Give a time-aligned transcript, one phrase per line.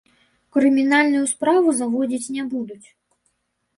[0.55, 2.87] Крымінальную справу заводзіць не будуць.